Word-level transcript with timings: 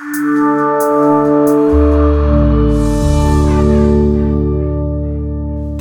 Música 0.00 1.33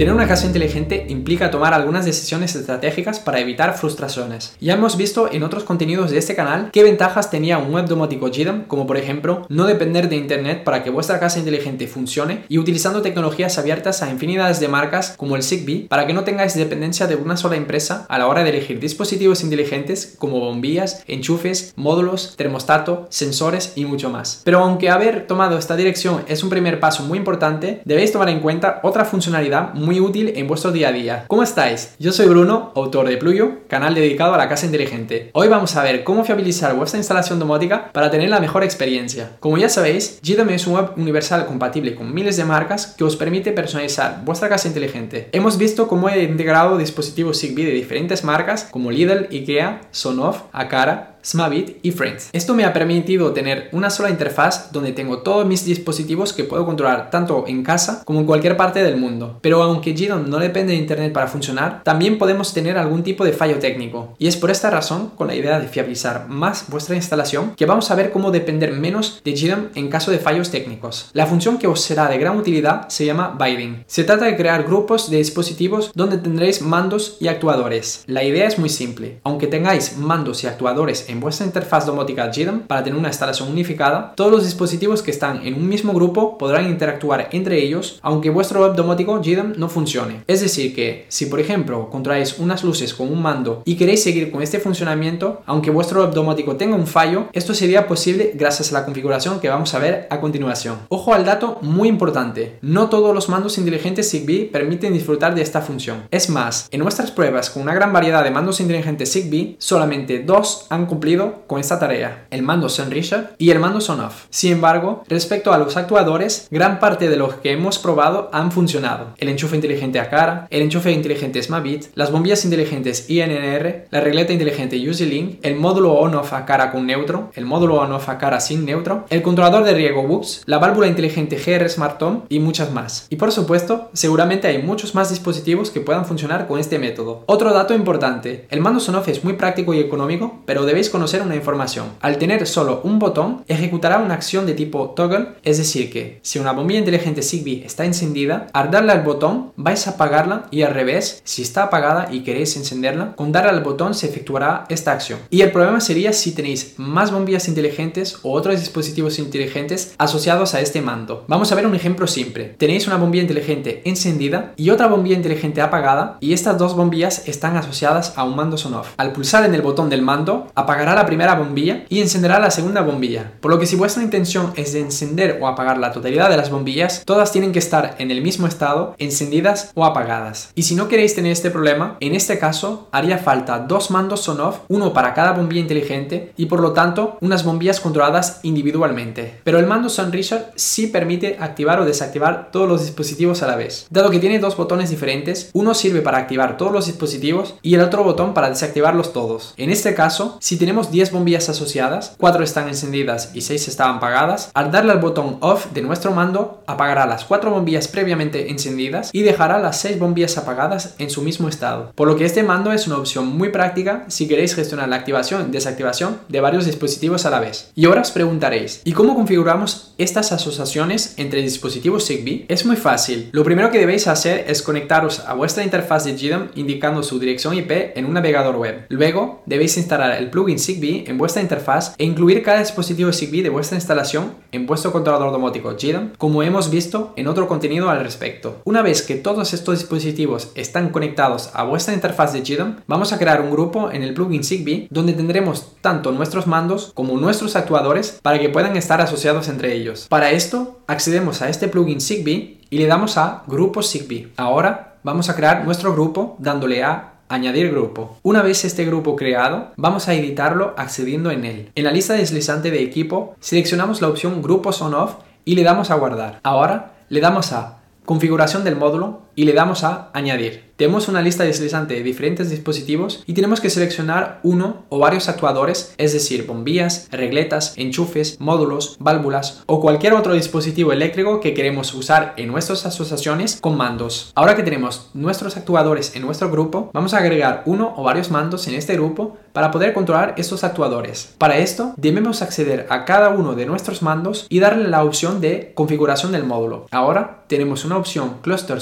Tener 0.04 0.16
una 0.16 0.28
casa 0.28 0.48
inteligente 0.48 1.06
implica 1.08 1.50
tomar 1.50 1.74
algunas 1.74 2.04
decisiones 2.04 2.58
estratégicas 2.58 3.22
para 3.22 3.40
evitar 3.40 3.78
frustraciones. 3.78 4.54
Ya 4.60 4.74
hemos 4.74 4.98
visto 4.98 5.32
en 5.32 5.44
otros 5.44 5.64
contenidos 5.64 6.12
de 6.12 6.18
este 6.18 6.36
canal 6.36 6.72
qué 6.74 6.84
ventajas 6.84 7.32
tenía 7.32 7.58
un 7.58 7.74
web 7.74 7.86
domótico 7.86 8.30
GDAM, 8.30 8.66
como 8.66 8.86
por 8.86 8.98
ejemplo 8.98 9.46
no 9.48 9.66
depender 9.66 10.10
de 10.10 10.18
internet 10.18 10.66
para 10.66 10.84
que 10.84 10.90
vuestra 10.90 11.22
casa 11.22 11.40
inteligente 11.40 11.88
funcione 11.88 12.44
y 12.50 12.58
utilizando 12.58 13.02
tecnologías 13.02 13.58
abiertas 13.58 14.04
a 14.04 14.10
infinidades 14.10 14.60
de 14.60 14.68
marcas 14.68 15.14
como 15.16 15.38
el 15.38 15.44
Zigbee 15.44 15.88
para 15.88 16.06
que 16.06 16.12
no 16.12 16.26
tengáis 16.26 16.54
dependencia 16.54 17.08
de 17.08 17.16
una 17.16 17.38
sola 17.38 17.56
empresa 17.56 18.06
a 18.10 18.18
la 18.18 18.28
hora 18.28 18.44
de 18.44 18.50
elegir 18.50 18.82
dispositivos 18.82 19.42
inteligentes 19.42 20.16
como 20.20 20.42
bombillas, 20.42 21.02
enchufes, 21.08 21.72
módulos, 21.78 22.36
termostato, 22.36 23.08
sensores 23.10 23.72
y 23.78 23.86
mucho 23.86 24.10
más. 24.10 24.42
Pero 24.44 24.60
aunque 24.60 24.90
haber 24.90 25.28
tomado 25.28 25.58
esta 25.58 25.78
dirección 25.78 26.26
es 26.28 26.44
un 26.44 26.50
primer 26.50 26.82
paso 26.82 27.04
muy 27.04 27.18
importante, 27.18 27.82
debéis 27.86 28.12
tomar 28.12 28.28
en 28.28 28.42
cuenta 28.42 28.82
otra 28.84 29.06
funcionalidad 29.06 29.74
muy 29.74 29.93
útil 30.00 30.34
en 30.36 30.48
vuestro 30.48 30.72
día 30.72 30.90
a 30.90 30.92
día. 30.92 31.26
¿Cómo 31.28 31.44
estáis? 31.44 31.96
Yo 32.00 32.12
soy 32.12 32.28
Bruno, 32.28 32.72
autor 32.76 33.08
de 33.08 33.18
Pluyo, 33.18 33.68
canal 33.68 33.96
dedicado 33.96 34.34
a 34.34 34.38
la 34.38 34.50
casa 34.50 34.66
inteligente. 34.66 35.30
Hoy 35.34 35.48
vamos 35.48 35.76
a 35.76 35.84
ver 35.84 36.04
cómo 36.04 36.24
fiabilizar 36.24 36.76
vuestra 36.76 36.98
instalación 37.00 37.40
domótica 37.40 37.92
para 37.92 38.12
tener 38.12 38.30
la 38.30 38.40
mejor 38.40 38.64
experiencia. 38.64 39.32
Como 39.40 39.58
ya 39.58 39.70
sabéis, 39.70 40.20
GDOM 40.22 40.50
es 40.50 40.68
un 40.68 40.76
web 40.76 40.92
universal 40.98 41.46
compatible 41.46 41.96
con 41.96 42.14
miles 42.14 42.38
de 42.38 42.46
marcas 42.46 42.96
que 42.98 43.04
os 43.04 43.16
permite 43.16 43.52
personalizar 43.52 44.24
vuestra 44.24 44.50
casa 44.50 44.68
inteligente. 44.68 45.30
Hemos 45.32 45.58
visto 45.58 45.88
cómo 45.88 46.10
he 46.10 46.24
integrado 46.24 46.78
dispositivos 46.78 47.40
Zigbee 47.40 47.66
de 47.66 47.72
diferentes 47.72 48.24
marcas 48.24 48.68
como 48.70 48.92
Lidl, 48.92 49.28
IKEA, 49.32 49.82
Sonoff, 49.92 50.42
Akara, 50.52 51.14
Smavit 51.26 51.78
y 51.84 51.92
Friends. 51.92 52.30
Esto 52.34 52.54
me 52.54 52.66
ha 52.66 52.74
permitido 52.74 53.32
tener 53.32 53.70
una 53.72 53.90
sola 53.90 54.10
interfaz 54.10 54.72
donde 54.72 54.92
tengo 54.92 55.20
todos 55.20 55.46
mis 55.46 55.66
dispositivos 55.66 56.34
que 56.34 56.44
puedo 56.44 56.66
controlar 56.66 57.10
tanto 57.10 57.46
en 57.48 57.64
casa 57.64 58.04
como 58.06 58.20
en 58.20 58.26
cualquier 58.26 58.58
parte 58.58 58.84
del 58.84 58.98
mundo. 58.98 59.40
Pero 59.42 59.58
aunque 59.74 59.94
GDOM 59.94 60.30
no 60.30 60.40
depende 60.40 60.74
de 60.74 60.80
internet 60.80 61.14
para 61.14 61.28
funcionar, 61.28 61.82
también 61.84 62.18
podemos 62.18 62.54
tener 62.54 62.78
algún 62.78 63.04
tipo 63.04 63.26
de 63.26 63.34
fallo 63.34 63.60
técnico. 63.60 64.16
Y 64.20 64.28
es 64.28 64.38
por 64.38 64.52
esta 64.52 64.70
razón, 64.70 65.12
con 65.16 65.28
la 65.28 65.36
idea 65.36 65.60
de 65.60 65.68
fiabilizar 65.68 66.28
más 66.30 66.66
vuestra 66.70 66.96
instalación, 66.96 67.54
que 67.56 67.66
vamos 67.66 67.92
a 67.92 67.96
ver 67.96 68.12
cómo 68.12 68.32
depender 68.32 68.72
menos 68.72 69.22
de 69.24 69.34
GDOM 69.34 69.70
en 69.76 69.90
caso 69.90 70.12
de 70.12 70.20
fallos 70.20 70.52
técnicos. 70.52 71.10
La 71.14 71.26
función 71.26 71.58
que 71.58 71.68
os 71.68 71.82
será 71.82 72.08
de 72.08 72.18
gran 72.18 72.38
utilidad 72.38 72.88
se 72.90 73.06
llama 73.06 73.38
Binding. 73.40 73.84
Se 73.88 74.04
trata 74.04 74.26
de 74.26 74.38
crear 74.38 74.64
grupos 74.64 75.10
de 75.10 75.18
dispositivos 75.18 75.92
donde 75.96 76.18
tendréis 76.18 76.62
mandos 76.62 77.18
y 77.20 77.28
actuadores. 77.28 78.04
La 78.08 78.24
idea 78.24 78.48
es 78.48 78.60
muy 78.60 78.70
simple. 78.70 79.20
Aunque 79.24 79.48
tengáis 79.48 79.98
mandos 79.98 80.44
y 80.44 80.48
actuadores 80.48 81.10
en 81.10 81.20
vuestra 81.20 81.46
interfaz 81.46 81.86
domótica 81.86 82.28
GDOM 82.28 82.62
para 82.62 82.84
tener 82.84 82.98
una 82.98 83.10
instalación 83.10 83.50
unificada, 83.50 84.14
todos 84.16 84.32
los 84.32 84.44
dispositivos 84.44 85.02
que 85.02 85.12
están 85.12 85.46
en 85.46 85.56
un 85.56 85.68
mismo 85.68 85.94
grupo 85.94 86.38
podrán 86.38 86.70
interactuar 86.70 87.30
entre 87.32 87.62
ellos 87.62 88.00
aunque 88.02 88.30
vuestro 88.30 88.62
web 88.62 88.76
domótico 88.76 89.20
GDOM 89.20 89.54
no 89.58 89.63
funcione. 89.70 90.24
Es 90.28 90.42
decir 90.42 90.76
que 90.76 91.06
si 91.10 91.26
por 91.28 91.40
ejemplo 91.40 91.90
controláis 91.90 92.40
unas 92.40 92.64
luces 92.64 92.94
con 92.94 93.12
un 93.12 93.22
mando 93.22 93.62
y 93.66 93.76
queréis 93.76 94.04
seguir 94.04 94.32
con 94.32 94.42
este 94.42 94.60
funcionamiento, 94.60 95.42
aunque 95.46 95.72
vuestro 95.72 96.04
web 96.04 96.14
domótico 96.14 96.56
tenga 96.56 96.76
un 96.76 96.88
fallo, 96.88 97.28
esto 97.34 97.54
sería 97.54 97.88
posible 97.88 98.32
gracias 98.36 98.72
a 98.72 98.80
la 98.80 98.86
configuración 98.86 99.40
que 99.40 99.50
vamos 99.50 99.74
a 99.74 99.80
ver 99.80 100.08
a 100.10 100.20
continuación. 100.20 100.80
Ojo 100.90 101.14
al 101.14 101.26
dato 101.26 101.60
muy 101.62 101.88
importante, 101.88 102.58
no 102.62 102.90
todos 102.90 103.14
los 103.14 103.30
mandos 103.30 103.58
inteligentes 103.58 104.10
Zigbee 104.10 104.46
permiten 104.46 104.94
disfrutar 104.94 105.36
de 105.36 105.42
esta 105.42 105.62
función. 105.62 106.04
Es 106.12 106.30
más, 106.30 106.68
en 106.72 106.80
nuestras 106.80 107.12
pruebas 107.12 107.50
con 107.50 107.64
una 107.64 107.74
gran 107.74 107.94
variedad 107.94 108.24
de 108.24 108.32
mandos 108.32 108.60
inteligentes 108.60 109.12
Zigbee, 109.12 109.56
solamente 109.60 110.20
dos 110.20 110.68
han 110.70 110.86
cumplido 110.86 111.44
con 111.48 111.60
esta 111.60 111.80
tarea, 111.80 112.28
el 112.30 112.44
mando 112.44 112.70
Sunrisher 112.70 113.34
y 113.38 113.52
el 113.52 113.60
mando 113.60 113.82
Sonoff. 113.82 114.26
Sin 114.30 114.54
embargo, 114.54 115.04
respecto 115.08 115.54
a 115.54 115.58
los 115.58 115.78
actuadores, 115.78 116.48
gran 116.52 116.80
parte 116.80 117.10
de 117.10 117.18
los 117.18 117.36
que 117.36 117.52
hemos 117.52 117.80
probado 117.80 118.30
han 118.32 118.52
funcionado. 118.52 119.14
El 119.18 119.30
enchufe 119.30 119.53
inteligente 119.56 120.00
Akara, 120.00 120.48
el 120.50 120.62
enchufe 120.62 120.92
inteligente 120.92 121.42
Smavit, 121.42 121.86
las 121.96 122.12
bombillas 122.12 122.46
inteligentes 122.46 123.10
INNR, 123.10 123.88
la 123.90 124.02
regleta 124.02 124.34
inteligente 124.34 124.78
UZ-Link, 124.78 125.40
el 125.44 125.56
módulo 125.56 125.94
on-off 125.94 126.34
Akara 126.34 126.72
con 126.72 126.86
neutro, 126.86 127.32
el 127.36 127.46
módulo 127.46 127.76
on-off 127.76 128.10
Akara 128.10 128.40
sin 128.40 128.66
neutro, 128.66 129.06
el 129.10 129.22
controlador 129.22 129.64
de 129.64 129.74
riego 129.74 130.02
Wux, 130.02 130.44
la 130.46 130.60
válvula 130.60 130.88
inteligente 130.88 131.38
GR 131.38 131.70
Smart 131.70 132.02
Home 132.02 132.22
y 132.30 132.40
muchas 132.40 132.72
más. 132.72 133.08
Y 133.10 133.16
por 133.16 133.32
supuesto, 133.32 133.90
seguramente 133.94 134.48
hay 134.48 134.62
muchos 134.62 134.96
más 134.96 135.10
dispositivos 135.10 135.72
que 135.72 135.82
puedan 135.82 136.06
funcionar 136.06 136.48
con 136.48 136.60
este 136.60 136.80
método. 136.80 137.24
Otro 137.26 137.54
dato 137.54 137.74
importante, 137.74 138.48
el 138.50 138.62
mando 138.62 138.80
Sonoff 138.80 139.08
es 139.08 139.24
muy 139.24 139.34
práctico 139.34 139.74
y 139.74 139.80
económico, 139.80 140.40
pero 140.46 140.66
debéis 140.66 140.90
conocer 140.90 141.22
una 141.22 141.36
información. 141.36 141.88
Al 142.02 142.18
tener 142.18 142.46
solo 142.48 142.82
un 142.84 143.00
botón, 143.00 143.44
ejecutará 143.48 144.00
una 144.00 144.14
acción 144.14 144.46
de 144.46 144.54
tipo 144.54 144.92
toggle, 144.96 145.28
es 145.44 145.58
decir 145.58 145.92
que 145.92 146.20
si 146.22 146.40
una 146.40 146.52
bombilla 146.52 146.80
inteligente 146.80 147.22
Zigbee 147.22 147.66
está 147.66 147.86
encendida, 147.86 148.48
al 148.54 148.72
darle 148.72 148.92
al 148.92 149.02
botón 149.02 149.43
vais 149.56 149.88
a 149.88 149.92
apagarla 149.92 150.48
y 150.52 150.64
al 150.64 150.74
revés, 150.74 151.22
si 151.24 151.42
está 151.42 151.64
apagada 151.64 152.08
y 152.12 152.22
queréis 152.22 152.56
encenderla, 152.58 153.16
con 153.16 153.32
darle 153.32 153.52
al 153.52 153.64
botón 153.64 153.94
se 153.94 154.08
efectuará 154.08 154.66
esta 154.70 154.92
acción. 154.92 155.20
Y 155.30 155.42
el 155.42 155.52
problema 155.52 155.80
sería 155.82 156.14
si 156.14 156.34
tenéis 156.34 156.76
más 156.78 157.12
bombillas 157.12 157.48
inteligentes 157.48 158.20
o 158.24 158.32
otros 158.32 158.60
dispositivos 158.60 159.20
inteligentes 159.20 159.94
asociados 159.98 160.54
a 160.54 160.62
este 160.62 160.82
mando. 160.82 161.26
Vamos 161.28 161.52
a 161.52 161.56
ver 161.56 161.68
un 161.68 161.76
ejemplo 161.76 162.08
simple. 162.08 162.56
Tenéis 162.58 162.88
una 162.88 162.98
bombilla 162.98 163.24
inteligente 163.24 163.82
encendida 163.86 164.54
y 164.56 164.70
otra 164.70 164.88
bombilla 164.88 165.16
inteligente 165.16 165.62
apagada 165.62 166.18
y 166.20 166.34
estas 166.34 166.58
dos 166.58 166.76
bombillas 166.76 167.28
están 167.28 167.58
asociadas 167.58 168.14
a 168.16 168.24
un 168.24 168.36
mando 168.36 168.58
on-off. 168.66 168.94
Al 168.98 169.12
pulsar 169.12 169.46
en 169.46 169.56
el 169.56 169.62
botón 169.62 169.90
del 169.90 170.02
mando, 170.02 170.48
apagará 170.56 170.96
la 170.96 171.06
primera 171.06 171.36
bombilla 171.36 171.86
y 171.90 172.02
encenderá 172.02 172.40
la 172.40 172.52
segunda 172.52 172.82
bombilla. 172.82 173.34
Por 173.42 173.52
lo 173.52 173.60
que 173.60 173.66
si 173.66 173.76
vuestra 173.76 174.04
intención 174.04 174.54
es 174.56 174.74
de 174.74 174.80
encender 174.80 175.40
o 175.42 175.48
apagar 175.48 175.78
la 175.78 175.92
totalidad 175.92 176.30
de 176.30 176.38
las 176.38 176.50
bombillas, 176.50 177.04
todas 177.06 177.32
tienen 177.32 177.52
que 177.52 177.60
estar 177.60 177.96
en 178.00 178.12
el 178.12 178.22
mismo 178.22 178.48
estado, 178.48 178.96
encendidas 178.98 179.33
o 179.74 179.86
apagadas. 179.86 180.52
Y 180.56 180.64
si 180.64 180.76
no 180.76 180.88
queréis 180.88 181.16
tener 181.16 181.32
este 181.32 181.50
problema, 181.50 181.98
en 182.00 182.14
este 182.14 182.38
caso 182.38 182.88
haría 182.92 183.18
falta 183.18 183.60
dos 183.60 183.90
mandos 183.90 184.28
on-off, 184.30 184.60
uno 184.68 184.94
para 184.94 185.14
cada 185.14 185.32
bombilla 185.32 185.62
inteligente 185.62 186.34
y 186.38 186.46
por 186.46 186.60
lo 186.60 186.74
tanto 186.74 187.18
unas 187.22 187.44
bombillas 187.44 187.80
controladas 187.80 188.40
individualmente. 188.44 189.40
Pero 189.44 189.60
el 189.60 189.66
mando 189.66 189.90
Sunrisher 189.90 190.52
sí 190.56 190.88
permite 190.88 191.38
activar 191.40 191.80
o 191.80 191.86
desactivar 191.86 192.52
todos 192.52 192.68
los 192.68 192.82
dispositivos 192.82 193.42
a 193.42 193.48
la 193.48 193.56
vez. 193.56 193.88
Dado 193.90 194.12
que 194.12 194.20
tiene 194.20 194.40
dos 194.40 194.56
botones 194.56 194.90
diferentes, 194.90 195.50
uno 195.54 195.74
sirve 195.74 196.02
para 196.02 196.20
activar 196.20 196.58
todos 196.58 196.72
los 196.72 196.86
dispositivos 196.86 197.56
y 197.62 197.74
el 197.76 197.82
otro 197.82 198.04
botón 198.04 198.34
para 198.34 198.50
desactivarlos 198.50 199.14
todos. 199.14 199.54
En 199.58 199.70
este 199.70 199.96
caso, 199.96 200.38
si 200.40 200.58
tenemos 200.58 200.92
10 200.92 201.12
bombillas 201.12 201.50
asociadas, 201.50 202.16
4 202.20 202.44
están 202.44 202.68
encendidas 202.68 203.32
y 203.34 203.42
6 203.42 203.68
estaban 203.68 203.98
apagadas, 203.98 204.52
al 204.54 204.72
darle 204.72 204.92
al 204.92 205.00
botón 205.00 205.38
off 205.42 205.68
de 205.74 205.82
nuestro 205.82 206.12
mando 206.12 206.64
apagará 206.68 207.06
las 207.06 207.26
4 207.26 207.50
bombillas 207.50 207.88
previamente 207.88 208.52
encendidas 208.52 209.10
y 209.12 209.23
dejará 209.24 209.60
las 209.60 209.80
6 209.82 210.00
bombillas 210.00 210.38
apagadas 210.38 210.96
en 211.00 211.10
su 211.10 211.22
mismo 211.22 211.50
estado. 211.50 211.92
Por 211.96 212.08
lo 212.08 212.16
que 212.16 212.26
este 212.26 212.44
mando 212.44 212.72
es 212.72 212.88
una 212.88 212.98
opción 212.98 213.28
muy 213.28 213.50
práctica 213.50 214.06
si 214.08 214.28
queréis 214.28 214.56
gestionar 214.56 214.90
la 214.90 214.98
activación 214.98 215.48
y 215.48 215.52
desactivación 215.52 216.20
de 216.30 216.42
varios 216.42 216.66
dispositivos 216.66 217.26
a 217.26 217.30
la 217.30 217.40
vez. 217.40 217.72
Y 217.76 217.86
ahora 217.86 218.02
os 218.02 218.12
preguntaréis, 218.12 218.82
¿y 218.84 218.94
cómo 218.94 219.16
configuramos 219.16 219.94
estas 219.98 220.32
asociaciones 220.32 221.14
entre 221.18 221.42
dispositivos 221.42 222.06
Zigbee? 222.06 222.46
Es 222.48 222.66
muy 222.66 222.76
fácil. 222.76 223.30
Lo 223.32 223.44
primero 223.44 223.72
que 223.72 223.80
debéis 223.80 224.08
hacer 224.08 224.46
es 224.48 224.62
conectaros 224.62 225.22
a 225.22 225.34
vuestra 225.34 225.64
interfaz 225.64 226.06
de 226.06 226.14
GDOM 226.14 226.50
indicando 226.56 227.04
su 227.04 227.20
dirección 227.20 227.54
IP 227.54 227.72
en 227.96 228.06
un 228.06 228.14
navegador 228.14 228.56
web. 228.56 228.86
Luego 228.90 229.44
debéis 229.46 229.78
instalar 229.78 230.18
el 230.18 230.30
plugin 230.30 230.60
Zigbee 230.60 231.06
en 231.08 231.18
vuestra 231.18 231.42
interfaz 231.42 231.96
e 231.98 232.04
incluir 232.04 232.44
cada 232.44 232.60
dispositivo 232.60 233.12
Zigbee 233.12 233.44
de 233.44 233.50
vuestra 233.50 233.78
instalación 233.78 234.34
en 234.52 234.66
vuestro 234.66 234.92
controlador 234.92 235.32
domótico 235.32 235.76
GDOM, 235.80 236.12
como 236.18 236.44
hemos 236.44 236.70
visto 236.70 237.14
en 237.16 237.28
otro 237.28 237.48
contenido 237.48 237.90
al 237.90 238.04
respecto. 238.04 238.62
Una 238.66 238.82
vez 238.82 239.02
que 239.02 239.13
todos 239.16 239.54
estos 239.54 239.80
dispositivos 239.80 240.52
están 240.56 240.90
conectados 240.90 241.50
a 241.54 241.64
vuestra 241.64 241.94
interfaz 241.94 242.34
de 242.34 242.42
GDOM, 242.42 242.76
vamos 242.88 243.14
a 243.14 243.18
crear 243.18 243.42
un 243.42 243.52
grupo 243.52 243.92
en 243.92 244.04
el 244.04 244.14
plugin 244.14 244.44
Zigbee 244.44 244.88
donde 244.90 245.14
tendremos 245.14 245.76
tanto 245.82 246.12
nuestros 246.12 246.48
mandos 246.48 246.92
como 246.94 247.18
nuestros 247.18 247.56
actuadores 247.56 248.20
para 248.22 248.40
que 248.40 248.50
puedan 248.50 248.76
estar 248.76 249.02
asociados 249.02 249.48
entre 249.48 249.74
ellos. 249.74 250.08
Para 250.10 250.32
esto, 250.32 250.80
accedemos 250.88 251.42
a 251.42 251.50
este 251.50 251.68
plugin 251.68 252.02
Zigbee 252.02 252.62
y 252.70 252.78
le 252.78 252.88
damos 252.88 253.18
a 253.18 253.44
Grupo 253.48 253.84
Zigbee. 253.84 254.32
Ahora 254.38 254.98
vamos 255.04 255.30
a 255.30 255.36
crear 255.36 255.66
nuestro 255.66 255.94
grupo 255.94 256.36
dándole 256.40 256.84
a 256.84 257.14
Añadir 257.30 257.72
grupo. 257.72 258.20
Una 258.22 258.44
vez 258.44 258.64
este 258.64 258.86
grupo 258.86 259.16
creado, 259.16 259.72
vamos 259.76 260.08
a 260.08 260.14
editarlo 260.14 260.76
accediendo 260.78 261.32
en 261.32 261.46
él. 261.46 261.72
En 261.74 261.86
la 261.86 261.92
lista 261.92 262.14
deslizante 262.14 262.70
de 262.70 262.84
equipo, 262.84 263.36
seleccionamos 263.40 264.02
la 264.02 264.10
opción 264.10 264.44
Grupos 264.44 264.84
on 264.84 264.94
Off 264.94 265.16
y 265.44 265.56
le 265.56 265.64
damos 265.64 265.90
a 265.90 265.96
guardar. 265.96 266.40
Ahora 266.44 266.94
le 267.10 267.22
damos 267.22 267.52
a 267.52 267.80
Configuración 268.06 268.66
del 268.66 268.76
módulo 268.76 269.22
y 269.36 269.46
le 269.46 269.54
damos 269.54 269.84
a 269.84 270.10
añadir. 270.14 270.74
Tenemos 270.76 271.08
una 271.08 271.22
lista 271.22 271.44
deslizante 271.44 271.94
de 271.94 272.04
diferentes 272.04 272.50
dispositivos 272.50 273.24
y 273.28 273.34
tenemos 273.34 273.62
que 273.62 273.70
seleccionar 273.70 274.40
uno 274.42 274.86
o 274.90 274.98
varios 274.98 275.30
actuadores, 275.30 275.94
es 275.98 276.14
decir, 276.14 276.48
bombillas, 276.48 277.08
regletas, 277.12 277.74
enchufes, 277.78 278.40
módulos, 278.40 278.98
válvulas 279.00 279.64
o 279.68 279.80
cualquier 279.80 280.14
otro 280.14 280.34
dispositivo 280.34 280.92
eléctrico 280.92 281.40
que 281.42 281.54
queremos 281.54 281.94
usar 281.94 282.34
en 282.38 282.48
nuestras 282.48 282.86
asociaciones 282.88 283.60
con 283.62 283.78
mandos. 283.78 284.32
Ahora 284.34 284.56
que 284.56 284.64
tenemos 284.64 285.12
nuestros 285.14 285.58
actuadores 285.58 286.16
en 286.16 286.24
nuestro 286.24 286.50
grupo, 286.50 286.90
vamos 286.92 287.14
a 287.14 287.20
agregar 287.20 287.62
uno 287.68 287.94
o 287.96 288.04
varios 288.04 288.32
mandos 288.32 288.68
en 288.68 288.74
este 288.74 288.96
grupo 288.96 289.38
para 289.54 289.70
poder 289.70 289.94
controlar 289.94 290.34
estos 290.38 290.64
actuadores. 290.64 291.36
Para 291.38 291.60
esto, 291.60 291.94
debemos 291.98 292.42
acceder 292.42 292.88
a 292.90 293.06
cada 293.06 293.30
uno 293.30 293.54
de 293.54 293.68
nuestros 293.68 294.02
mandos 294.02 294.48
y 294.50 294.60
darle 294.60 294.90
la 294.90 295.04
opción 295.04 295.40
de 295.40 295.72
configuración 295.76 296.32
del 296.32 296.44
módulo. 296.44 296.88
Ahora 296.90 297.44
tenemos 297.48 297.86
una 297.86 297.98
opción 297.98 298.40
cluster 298.42 298.82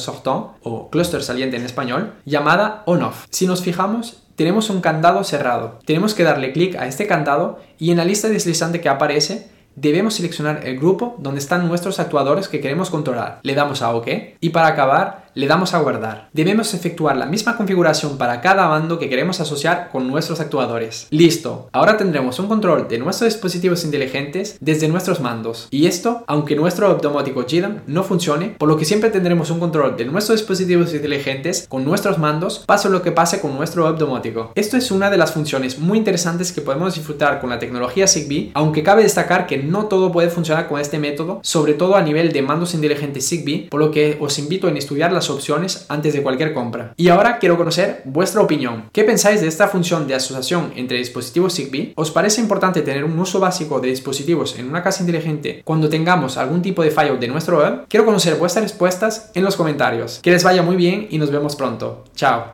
o 0.64 0.90
cluster 0.90 1.24
saliente 1.24 1.58
en 1.58 1.66
español 1.66 2.14
llamada 2.26 2.84
on-off. 2.86 3.26
Si 3.30 3.48
nos 3.48 3.62
fijamos, 3.62 4.24
tenemos 4.36 4.70
un 4.70 4.82
candado 4.82 5.24
cerrado. 5.24 5.80
Tenemos 5.86 6.14
que 6.14 6.24
darle 6.24 6.54
clic 6.54 6.76
a 6.76 6.88
este 6.88 7.08
candado 7.08 7.60
y 7.78 7.92
en 7.92 7.98
la 7.98 8.06
lista 8.06 8.28
deslizante 8.28 8.82
que 8.82 8.90
aparece 8.90 9.50
debemos 9.76 10.16
seleccionar 10.16 10.68
el 10.68 10.78
grupo 10.78 11.16
donde 11.20 11.40
están 11.40 11.68
nuestros 11.68 12.00
actuadores 12.00 12.48
que 12.48 12.60
queremos 12.60 12.90
controlar. 12.90 13.40
Le 13.44 13.56
damos 13.56 13.82
a 13.82 13.94
OK 13.94 14.08
y 14.40 14.50
para 14.50 14.68
acabar 14.68 15.31
le 15.34 15.48
damos 15.48 15.74
a 15.74 15.80
guardar. 15.80 16.30
Debemos 16.34 16.74
efectuar 16.74 17.16
la 17.16 17.26
misma 17.26 17.56
configuración 17.56 18.18
para 18.18 18.42
cada 18.42 18.68
mando 18.68 19.00
que 19.00 19.10
queremos 19.10 19.40
asociar 19.40 19.90
con 19.90 20.08
nuestros 20.08 20.40
actuadores. 20.40 21.08
Listo, 21.10 21.70
ahora 21.72 21.98
tendremos 21.98 22.40
un 22.40 22.48
control 22.48 22.88
de 22.88 22.98
nuestros 22.98 23.34
dispositivos 23.34 23.86
inteligentes 23.86 24.58
desde 24.60 24.88
nuestros 24.88 25.22
mandos. 25.22 25.68
Y 25.72 25.86
esto, 25.88 26.24
aunque 26.28 26.56
nuestro 26.56 26.94
domótico 26.96 27.46
GDAM 27.50 27.82
no 27.88 28.04
funcione, 28.04 28.56
por 28.58 28.68
lo 28.68 28.78
que 28.78 28.86
siempre 28.86 29.10
tendremos 29.10 29.50
un 29.50 29.60
control 29.60 29.96
de 29.96 30.06
nuestros 30.06 30.40
dispositivos 30.40 30.94
inteligentes 30.94 31.66
con 31.70 31.86
nuestros 31.86 32.18
mandos, 32.18 32.64
pase 32.66 32.90
lo 32.90 33.02
que 33.02 33.12
pase 33.12 33.40
con 33.40 33.56
nuestro 33.56 33.86
web 33.86 33.98
domótico. 33.98 34.52
Esto 34.56 34.76
es 34.76 34.92
una 34.92 35.10
de 35.10 35.18
las 35.18 35.32
funciones 35.32 35.80
muy 35.80 35.98
interesantes 35.98 36.52
que 36.52 36.62
podemos 36.62 36.96
disfrutar 36.96 37.40
con 37.40 37.50
la 37.50 37.60
tecnología 37.60 38.08
Zigbee, 38.08 38.52
aunque 38.54 38.84
cabe 38.84 39.04
destacar 39.04 39.48
que 39.48 39.58
no 39.58 39.86
todo 39.86 40.12
puede 40.12 40.30
funcionar 40.30 40.68
con 40.68 40.80
este 40.80 41.00
método, 41.00 41.40
sobre 41.44 41.74
todo 41.74 41.96
a 41.96 42.02
nivel 42.02 42.32
de 42.34 42.42
mandos 42.42 42.74
inteligentes 42.74 43.30
Zigbee, 43.30 43.70
por 43.70 43.80
lo 43.80 43.92
que 43.92 44.18
os 44.20 44.38
invito 44.38 44.68
a 44.68 44.72
estudiar 44.82 45.14
la 45.30 45.36
opciones 45.36 45.86
antes 45.90 46.14
de 46.14 46.24
cualquier 46.24 46.54
compra. 46.54 46.94
Y 46.98 47.10
ahora 47.10 47.38
quiero 47.40 47.58
conocer 47.58 48.02
vuestra 48.06 48.42
opinión. 48.42 48.90
¿Qué 48.92 49.04
pensáis 49.04 49.42
de 49.42 49.48
esta 49.48 49.68
función 49.68 50.08
de 50.08 50.16
asociación 50.16 50.74
entre 50.76 50.98
dispositivos 50.98 51.56
Zigbee? 51.56 51.94
¿Os 51.96 52.12
parece 52.12 52.42
importante 52.42 52.82
tener 52.82 53.04
un 53.04 53.18
uso 53.20 53.40
básico 53.40 53.80
de 53.80 53.90
dispositivos 53.90 54.58
en 54.58 54.68
una 54.68 54.84
casa 54.84 55.02
inteligente 55.02 55.62
cuando 55.64 55.90
tengamos 55.90 56.38
algún 56.38 56.62
tipo 56.62 56.82
de 56.82 56.92
fallo 56.92 57.18
de 57.18 57.28
nuestro 57.28 57.60
web? 57.60 57.86
Quiero 57.88 58.06
conocer 58.06 58.36
vuestras 58.36 58.64
respuestas 58.64 59.32
en 59.34 59.44
los 59.44 59.56
comentarios. 59.56 60.20
Que 60.22 60.32
les 60.32 60.44
vaya 60.44 60.64
muy 60.64 60.76
bien 60.76 61.08
y 61.10 61.18
nos 61.18 61.32
vemos 61.32 61.56
pronto. 61.56 62.06
Chao. 62.16 62.46